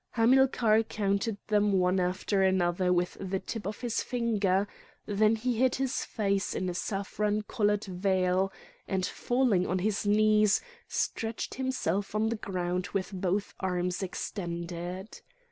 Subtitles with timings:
[0.13, 4.67] Hamilcar counted them one after another with the tip of his finger;
[5.05, 8.51] then he hid his face in a saffron coloured veil,
[8.87, 15.21] and, falling on his knees, stretched himself on the ground with both arms extended.